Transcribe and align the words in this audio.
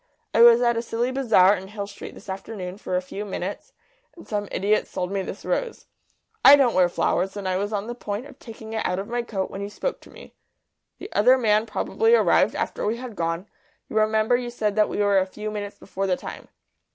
I 0.33 0.41
was 0.41 0.63
at 0.63 0.77
a 0.77 0.81
silly 0.81 1.11
bazaar 1.11 1.55
in 1.55 1.67
Hill 1.67 1.85
Street 1.85 2.15
this 2.15 2.27
afternoon 2.27 2.77
for 2.79 2.95
a 2.97 3.03
few 3.03 3.23
minutes, 3.23 3.71
and 4.15 4.27
some 4.27 4.47
idiot 4.51 4.87
sold 4.87 5.11
me 5.11 5.21
this 5.21 5.45
rose. 5.45 5.85
I 6.43 6.55
don't 6.55 6.73
wear 6.73 6.89
flowers, 6.89 7.37
and 7.37 7.47
I 7.47 7.57
was 7.57 7.71
on 7.71 7.85
the 7.85 7.93
point 7.93 8.25
of 8.25 8.39
taking 8.39 8.73
it 8.73 8.83
out 8.83 8.97
of 8.97 9.07
my 9.07 9.21
coat 9.21 9.51
when 9.51 9.61
you 9.61 9.69
spoke 9.69 10.01
to 10.01 10.09
me. 10.09 10.33
The 10.97 11.13
other 11.13 11.37
man 11.37 11.67
probably 11.67 12.15
arrived 12.15 12.55
after 12.55 12.83
we 12.83 12.97
had 12.97 13.15
gone; 13.15 13.45
you 13.89 13.95
remember 13.95 14.35
you 14.35 14.49
said 14.49 14.75
that 14.75 14.89
we 14.89 14.97
were 14.97 15.19
a 15.19 15.27
few 15.27 15.51
minutes 15.51 15.77
before 15.77 16.07
the 16.07 16.17
time." 16.17 16.47